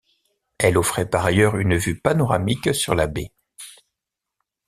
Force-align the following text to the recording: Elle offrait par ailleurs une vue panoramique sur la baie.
Elle 0.57 0.79
offrait 0.79 1.07
par 1.07 1.23
ailleurs 1.27 1.57
une 1.57 1.77
vue 1.77 1.99
panoramique 1.99 2.73
sur 2.73 2.95
la 2.95 3.05
baie. 3.05 3.31